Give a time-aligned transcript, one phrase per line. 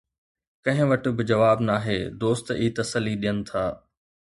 [0.65, 3.63] ڪنهن وٽ به جواب ناهي، دوست ئي تسلي ڏين ٿا.